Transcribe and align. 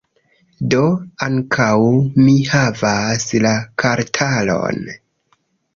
Do, 0.73 0.79
ankaŭ 1.25 1.67
mi 2.23 2.35
havas 2.55 3.29
la 3.47 3.55
kartaron 3.85 4.87